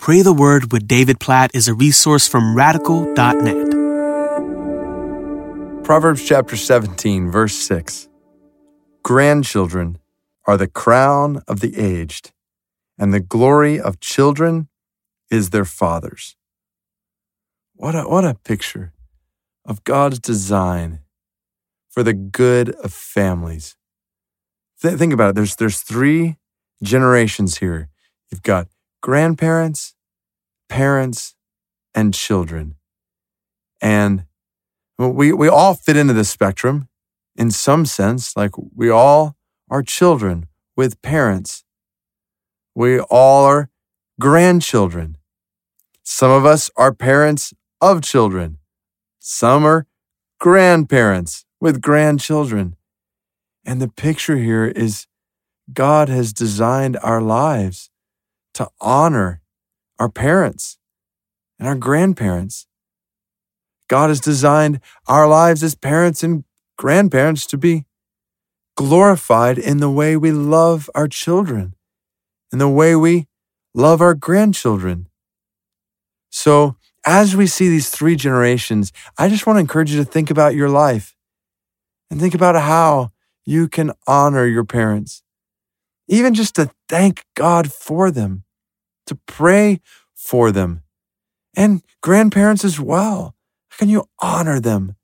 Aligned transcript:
Pray 0.00 0.22
the 0.22 0.32
Word 0.32 0.72
with 0.72 0.88
David 0.88 1.20
Platt 1.20 1.50
is 1.52 1.68
a 1.68 1.74
resource 1.74 2.26
from 2.26 2.56
radical.net. 2.56 3.70
Proverbs 5.84 6.26
chapter 6.26 6.56
17, 6.56 7.30
verse 7.30 7.54
6. 7.54 8.08
Grandchildren 9.02 9.98
are 10.46 10.56
the 10.56 10.66
crown 10.66 11.42
of 11.46 11.60
the 11.60 11.78
aged, 11.78 12.32
and 12.96 13.12
the 13.12 13.20
glory 13.20 13.78
of 13.78 14.00
children 14.00 14.68
is 15.30 15.50
their 15.50 15.66
fathers. 15.66 16.34
What 17.74 17.94
a, 17.94 18.04
what 18.04 18.24
a 18.24 18.36
picture 18.42 18.94
of 19.66 19.84
God's 19.84 20.18
design 20.18 21.00
for 21.90 22.02
the 22.02 22.14
good 22.14 22.70
of 22.76 22.94
families. 22.94 23.76
Th- 24.80 24.96
think 24.96 25.12
about 25.12 25.30
it. 25.30 25.34
There's, 25.34 25.56
there's 25.56 25.82
three 25.82 26.38
generations 26.82 27.58
here. 27.58 27.90
You've 28.30 28.42
got 28.42 28.68
grandparents, 29.00 29.94
parents, 30.68 31.34
and 31.94 32.14
children. 32.14 32.76
And 33.80 34.24
we, 34.98 35.32
we 35.32 35.48
all 35.48 35.74
fit 35.74 35.96
into 35.96 36.12
this 36.12 36.28
spectrum 36.28 36.88
in 37.36 37.50
some 37.50 37.86
sense. 37.86 38.36
Like 38.36 38.52
we 38.74 38.90
all 38.90 39.36
are 39.70 39.82
children 39.82 40.46
with 40.76 41.00
parents. 41.02 41.64
We 42.74 43.00
all 43.00 43.44
are 43.44 43.70
grandchildren. 44.20 45.16
Some 46.02 46.30
of 46.30 46.44
us 46.44 46.70
are 46.76 46.92
parents 46.92 47.54
of 47.80 48.02
children. 48.02 48.58
Some 49.18 49.64
are 49.64 49.86
grandparents 50.38 51.44
with 51.60 51.80
grandchildren. 51.80 52.76
And 53.64 53.80
the 53.80 53.88
picture 53.88 54.36
here 54.36 54.66
is 54.66 55.06
God 55.72 56.08
has 56.08 56.32
designed 56.32 56.98
our 57.02 57.20
lives 57.20 57.89
to 58.54 58.68
honor 58.80 59.42
our 59.98 60.08
parents 60.08 60.78
and 61.58 61.68
our 61.68 61.76
grandparents. 61.76 62.66
God 63.88 64.08
has 64.08 64.20
designed 64.20 64.80
our 65.06 65.28
lives 65.28 65.62
as 65.62 65.74
parents 65.74 66.22
and 66.22 66.44
grandparents 66.78 67.46
to 67.46 67.58
be 67.58 67.84
glorified 68.76 69.58
in 69.58 69.78
the 69.78 69.90
way 69.90 70.16
we 70.16 70.32
love 70.32 70.88
our 70.94 71.08
children, 71.08 71.74
in 72.52 72.58
the 72.58 72.68
way 72.68 72.96
we 72.96 73.26
love 73.74 74.00
our 74.00 74.14
grandchildren. 74.14 75.06
So, 76.30 76.76
as 77.04 77.34
we 77.34 77.46
see 77.46 77.68
these 77.68 77.88
three 77.88 78.16
generations, 78.16 78.92
I 79.18 79.28
just 79.28 79.46
want 79.46 79.56
to 79.56 79.60
encourage 79.60 79.90
you 79.90 80.02
to 80.02 80.10
think 80.10 80.30
about 80.30 80.54
your 80.54 80.68
life 80.68 81.16
and 82.10 82.20
think 82.20 82.34
about 82.34 82.54
how 82.56 83.12
you 83.44 83.68
can 83.68 83.92
honor 84.06 84.46
your 84.46 84.64
parents, 84.64 85.22
even 86.08 86.34
just 86.34 86.54
to 86.56 86.70
thank 86.88 87.24
God 87.34 87.72
for 87.72 88.10
them, 88.10 88.44
to 89.10 89.18
pray 89.26 89.80
for 90.14 90.52
them, 90.52 90.82
and 91.56 91.82
grandparents 92.00 92.64
as 92.64 92.78
well. 92.78 93.34
How 93.70 93.78
can 93.78 93.88
you 93.88 94.04
honor 94.20 94.60
them? 94.60 94.94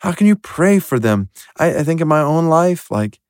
How 0.00 0.12
can 0.12 0.26
you 0.26 0.36
pray 0.36 0.78
for 0.78 0.98
them? 0.98 1.30
I, 1.56 1.78
I 1.78 1.82
think 1.82 2.02
in 2.02 2.08
my 2.08 2.20
own 2.20 2.46
life, 2.46 2.90
like 2.90 3.20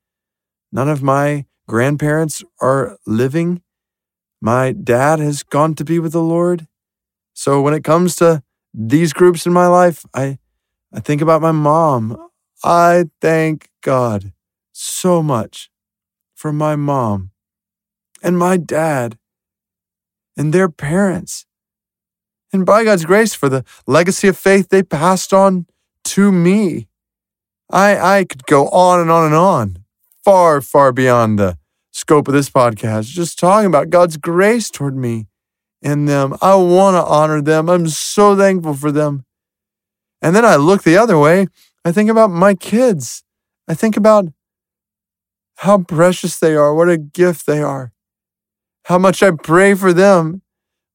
none 0.73 0.89
of 0.89 1.03
my 1.05 1.47
grandparents 1.69 2.43
are 2.61 2.99
living. 3.07 3.63
My 4.41 4.73
dad 4.73 5.21
has 5.21 5.45
gone 5.45 5.75
to 5.77 5.85
be 5.85 6.01
with 6.01 6.13
the 6.13 6.23
Lord. 6.23 6.67
So 7.33 7.61
when 7.63 7.75
it 7.75 7.85
comes 7.85 8.17
to 8.17 8.43
these 8.75 9.13
groups 9.13 9.47
in 9.47 9.53
my 9.53 9.69
life, 9.69 10.05
I, 10.13 10.39
I 10.93 10.99
think 10.99 11.23
about 11.23 11.43
my 11.43 11.53
mom. 11.53 12.29
I 12.65 13.05
thank 13.21 13.69
God 13.83 14.33
so 14.73 15.23
much 15.23 15.71
for 16.35 16.53
my 16.53 16.75
mom 16.75 17.31
and 18.23 18.37
my 18.37 18.57
dad 18.57 19.19
and 20.37 20.53
their 20.53 20.69
parents. 20.69 21.47
And 22.53 22.65
by 22.65 22.85
God's 22.85 23.05
grace, 23.05 23.35
for 23.35 23.49
the 23.49 23.65
legacy 23.87 24.29
of 24.29 24.37
faith 24.37 24.69
they 24.69 24.83
passed 24.83 25.33
on 25.33 25.67
to 26.05 26.31
me. 26.31 26.89
I, 27.71 28.19
I 28.19 28.25
could 28.25 28.47
go 28.47 28.69
on 28.69 29.01
and 29.01 29.11
on 29.11 29.27
and 29.27 29.35
on, 29.35 29.79
far, 30.25 30.61
far 30.61 30.93
beyond 30.93 31.39
the 31.39 31.59
scope 31.91 32.29
of 32.29 32.35
this 32.35 32.51
podcast, 32.51 33.07
just 33.07 33.39
talking 33.39 33.67
about 33.67 33.91
God's 33.91 34.17
grace 34.17 34.71
toward 34.71 34.97
me 34.97 35.27
and 35.83 36.09
them. 36.09 36.37
I 36.41 36.55
want 36.55 36.95
to 36.95 37.05
honor 37.05 37.43
them. 37.43 37.69
I'm 37.69 37.89
so 37.89 38.37
thankful 38.37 38.75
for 38.75 38.93
them. 38.93 39.25
And 40.23 40.35
then 40.35 40.45
I 40.45 40.57
look 40.57 40.83
the 40.83 40.97
other 40.97 41.19
way. 41.19 41.49
I 41.85 41.93
think 41.93 42.09
about 42.09 42.31
my 42.31 42.55
kids. 42.55 43.25
I 43.69 43.75
think 43.75 43.97
about 43.97 44.27
how 45.57 45.79
precious 45.79 46.39
they 46.39 46.55
are, 46.55 46.75
what 46.75 46.89
a 46.89 46.99
gift 46.99 47.47
they 47.47 47.63
are, 47.63 47.93
how 48.87 48.99
much 48.99 49.23
I 49.23 49.33
pray 49.33 49.75
for 49.75 49.93
them 49.93 50.43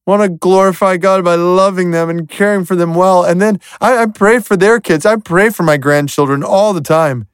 want 0.06 0.22
to 0.24 0.30
glorify 0.30 0.98
God 0.98 1.24
by 1.24 1.36
loving 1.36 1.92
them 1.92 2.10
and 2.10 2.28
caring 2.28 2.64
for 2.64 2.76
them 2.76 2.96
well. 2.96 3.24
And 3.24 3.42
then 3.42 3.60
I, 3.80 3.98
I 4.04 4.06
pray 4.06 4.40
for 4.40 4.58
their 4.58 4.80
kids. 4.80 5.06
I 5.06 5.18
pray 5.18 5.50
for 5.50 5.64
my 5.64 5.78
grandchildren 5.78 6.44
all 6.44 6.74
the 6.74 6.82
time. 6.82 7.28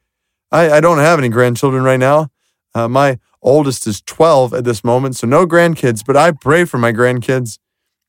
I, 0.52 0.72
I 0.72 0.82
don't 0.82 0.98
have 0.98 1.20
any 1.20 1.30
grandchildren 1.30 1.84
right 1.84 2.00
now. 2.00 2.30
Uh, 2.74 2.88
my 2.88 3.20
oldest 3.42 3.86
is 3.86 4.02
12 4.02 4.54
at 4.54 4.64
this 4.64 4.84
moment, 4.84 5.16
so 5.16 5.28
no 5.28 5.46
grandkids, 5.46 6.04
but 6.06 6.18
I 6.18 6.32
pray 6.32 6.66
for 6.66 6.78
my 6.78 6.92
grandkids. 6.92 7.60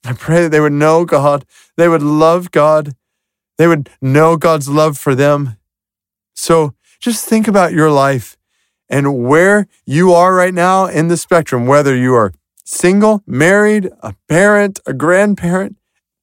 I 0.05 0.15
pray 0.15 0.43
that 0.43 0.51
they 0.51 0.61
would 0.61 0.73
know 0.73 1.05
God, 1.05 1.45
they 1.77 1.89
would 1.89 2.03
love 2.03 2.51
God, 2.51 2.95
they 3.59 3.67
would 3.67 3.91
know 4.01 4.37
God's 4.37 4.69
love 4.69 4.97
for 4.97 5.15
them. 5.15 5.59
So 6.35 6.75
just 6.99 7.27
think 7.27 7.47
about 7.47 7.73
your 7.73 7.91
life 7.91 8.37
and 8.89 9.25
where 9.25 9.67
you 9.85 10.13
are 10.13 10.35
right 10.35 10.55
now 10.55 10.87
in 10.87 11.09
the 11.09 11.17
spectrum, 11.17 11.67
whether 11.67 11.95
you 11.95 12.15
are 12.15 12.33
single, 12.69 13.23
married, 13.27 13.91
a 14.03 14.15
parent, 14.29 14.79
a 14.87 14.93
grandparent. 14.93 15.77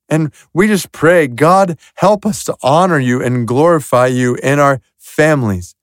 And 0.08 0.32
we 0.54 0.68
just 0.68 0.92
pray, 0.92 1.26
God, 1.28 1.80
help 1.96 2.24
us 2.24 2.44
to 2.44 2.56
honor 2.62 3.00
you 3.00 3.20
and 3.22 3.48
glorify 3.48 4.08
you 4.08 4.36
in 4.36 4.60
our 4.60 4.80
families. 4.96 5.74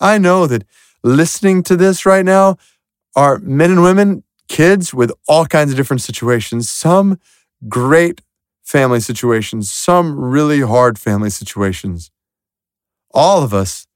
I 0.00 0.18
know 0.18 0.48
that 0.48 0.64
listening 1.04 1.62
to 1.64 1.76
this 1.76 2.04
right 2.04 2.24
now 2.24 2.56
are 3.14 3.38
men 3.38 3.70
and 3.70 3.82
women, 3.84 4.24
kids 4.48 4.92
with 4.92 5.12
all 5.28 5.46
kinds 5.46 5.70
of 5.70 5.76
different 5.76 6.02
situations, 6.02 6.68
some 6.68 7.20
great 7.68 8.20
family 8.64 8.98
situations, 8.98 9.70
some 9.70 10.18
really 10.18 10.60
hard 10.60 10.98
family 10.98 11.30
situations. 11.30 12.10
All 13.12 13.44
of 13.44 13.54
us, 13.54 13.86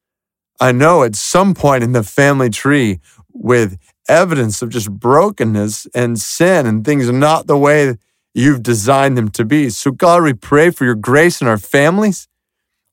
I 0.60 0.72
know 0.72 1.02
at 1.02 1.16
some 1.16 1.54
point 1.54 1.82
in 1.82 1.92
the 1.92 2.02
family 2.02 2.50
tree 2.50 3.00
with 3.32 3.78
evidence 4.08 4.62
of 4.62 4.68
just 4.70 4.90
brokenness 4.90 5.86
and 5.94 6.18
sin 6.18 6.66
and 6.66 6.84
things 6.84 7.10
not 7.10 7.46
the 7.46 7.58
way 7.58 7.96
you've 8.34 8.62
designed 8.62 9.16
them 9.16 9.30
to 9.30 9.44
be. 9.44 9.70
So, 9.70 9.90
God, 9.90 10.22
we 10.22 10.32
pray 10.32 10.70
for 10.70 10.84
your 10.84 10.94
grace 10.94 11.40
in 11.40 11.48
our 11.48 11.58
families. 11.58 12.28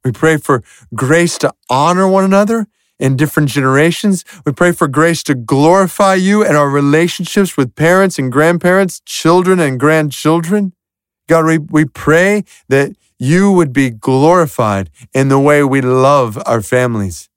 We 0.04 0.12
pray 0.12 0.38
for 0.38 0.64
grace 0.96 1.38
to 1.40 1.54
honor 1.70 2.08
one 2.08 2.24
another 2.24 2.68
in 3.00 3.18
different 3.18 3.50
generations. 3.50 4.24
We 4.46 4.54
pray 4.54 4.72
for 4.72 4.88
grace 4.88 5.24
to 5.24 5.36
glorify 5.36 6.16
you 6.16 6.44
in 6.44 6.56
our 6.56 6.70
relationships 6.70 7.58
with 7.58 7.76
parents 7.76 8.18
and 8.18 8.32
grandparents, 8.32 9.02
children 9.06 9.60
and 9.60 9.80
grandchildren. 9.80 10.74
God, 11.28 11.46
we, 11.46 11.58
we 11.58 11.86
pray 11.86 12.44
that 12.70 12.96
you 13.20 13.52
would 13.52 13.74
be 13.74 13.92
glorified 13.92 14.90
in 15.14 15.30
the 15.30 15.40
way 15.40 15.64
we 15.64 15.82
love 15.82 16.42
our 16.46 16.62
families 16.62 17.30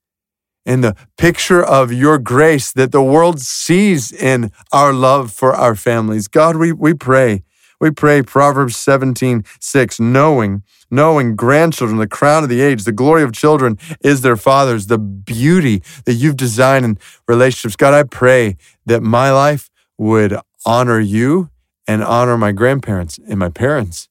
in 0.65 0.81
the 0.81 0.95
picture 1.17 1.63
of 1.63 1.93
your 1.93 2.17
grace 2.17 2.71
that 2.71 2.91
the 2.91 3.03
world 3.03 3.39
sees 3.39 4.11
in 4.11 4.51
our 4.71 4.93
love 4.93 5.31
for 5.31 5.53
our 5.53 5.75
families. 5.75 6.27
God, 6.27 6.55
we, 6.55 6.71
we 6.71 6.93
pray. 6.93 7.43
We 7.79 7.91
pray 7.91 8.23
Proverbs 8.23 8.77
17, 8.77 9.43
6, 9.59 9.99
knowing, 9.99 10.63
knowing 10.89 11.35
grandchildren, 11.35 11.99
the 11.99 12.07
crown 12.07 12.43
of 12.43 12.49
the 12.49 12.61
age, 12.61 12.83
the 12.83 12.91
glory 12.91 13.21
of 13.21 13.33
children 13.33 13.77
is 14.01 14.21
their 14.21 14.37
fathers, 14.37 14.87
the 14.87 14.97
beauty 14.97 15.83
that 16.05 16.13
you've 16.13 16.37
designed 16.37 16.85
in 16.85 16.97
relationships. 17.27 17.75
God, 17.75 17.93
I 17.93 18.03
pray 18.03 18.57
that 18.85 19.03
my 19.03 19.31
life 19.31 19.69
would 19.97 20.37
honor 20.65 20.99
you 20.99 21.49
and 21.87 22.03
honor 22.03 22.37
my 22.37 22.51
grandparents 22.51 23.19
and 23.29 23.37
my 23.37 23.49
parents. 23.49 24.09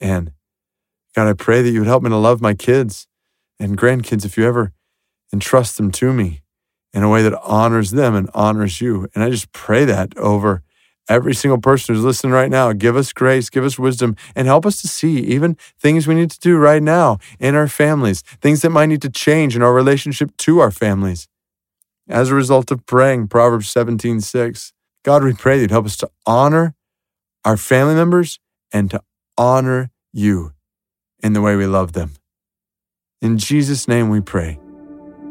And 0.00 0.32
God, 1.14 1.28
I 1.28 1.32
pray 1.32 1.62
that 1.62 1.70
you 1.70 1.80
would 1.80 1.88
help 1.88 2.02
me 2.02 2.10
to 2.10 2.16
love 2.16 2.40
my 2.40 2.54
kids 2.54 3.06
and 3.58 3.78
grandkids 3.78 4.24
if 4.24 4.36
you 4.36 4.46
ever 4.46 4.72
and 5.32 5.40
trust 5.40 5.76
them 5.76 5.90
to 5.92 6.12
me 6.12 6.42
in 6.92 7.02
a 7.02 7.08
way 7.08 7.22
that 7.22 7.40
honors 7.42 7.92
them 7.92 8.14
and 8.14 8.28
honors 8.34 8.80
you. 8.80 9.08
And 9.14 9.22
I 9.22 9.30
just 9.30 9.52
pray 9.52 9.84
that 9.84 10.16
over 10.16 10.62
every 11.08 11.34
single 11.34 11.58
person 11.58 11.94
who's 11.94 12.04
listening 12.04 12.32
right 12.32 12.50
now. 12.50 12.72
Give 12.72 12.96
us 12.96 13.12
grace, 13.12 13.50
give 13.50 13.64
us 13.64 13.78
wisdom, 13.78 14.16
and 14.34 14.46
help 14.46 14.64
us 14.64 14.80
to 14.80 14.88
see 14.88 15.18
even 15.18 15.56
things 15.78 16.06
we 16.06 16.14
need 16.14 16.30
to 16.30 16.38
do 16.38 16.56
right 16.56 16.82
now 16.82 17.18
in 17.38 17.54
our 17.54 17.68
families, 17.68 18.22
things 18.40 18.62
that 18.62 18.70
might 18.70 18.86
need 18.86 19.02
to 19.02 19.10
change 19.10 19.56
in 19.56 19.62
our 19.62 19.74
relationship 19.74 20.34
to 20.38 20.60
our 20.60 20.70
families. 20.70 21.28
As 22.08 22.30
a 22.30 22.34
result 22.34 22.70
of 22.70 22.86
praying 22.86 23.28
Proverbs 23.28 23.68
17 23.68 24.20
6, 24.20 24.72
God, 25.04 25.24
we 25.24 25.32
pray 25.34 25.56
that 25.56 25.62
you'd 25.62 25.70
help 25.70 25.86
us 25.86 25.96
to 25.98 26.10
honor 26.26 26.74
our 27.44 27.56
family 27.56 27.94
members 27.94 28.38
and 28.72 28.90
to 28.90 29.02
honor 29.36 29.90
you 30.12 30.52
in 31.22 31.32
the 31.32 31.40
way 31.40 31.56
we 31.56 31.66
love 31.66 31.92
them. 31.92 32.12
In 33.20 33.38
Jesus' 33.38 33.86
name 33.88 34.08
we 34.08 34.20
pray. 34.20 34.58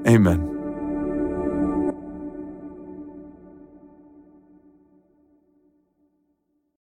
Amen. 0.07 0.48